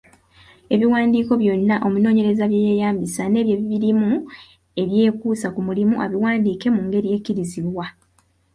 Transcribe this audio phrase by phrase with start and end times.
[0.73, 4.09] Ebiwandiiko byonna omunoonyereza bye yeeyambisizza n’ebyo ebirimu
[4.81, 7.85] ebyekuusa ku mulimu, abiwandiike mu ngeri ekkirizibwa.